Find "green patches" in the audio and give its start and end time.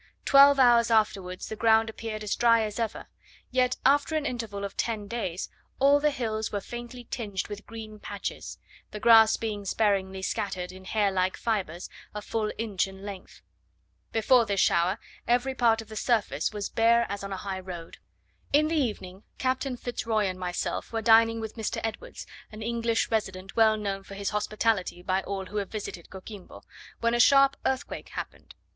7.67-8.57